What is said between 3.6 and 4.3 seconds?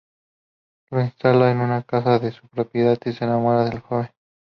del joven.